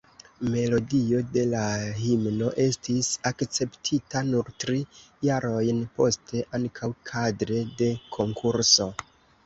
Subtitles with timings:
[0.51, 1.65] Melodio de la
[2.05, 4.81] himno estis akceptita nur tri
[5.29, 8.95] jarojn poste, ankaŭ kadre de konkurso.